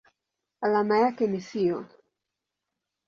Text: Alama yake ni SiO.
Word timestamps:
Alama 0.61 0.97
yake 0.97 1.27
ni 1.27 1.41
SiO. 1.41 1.85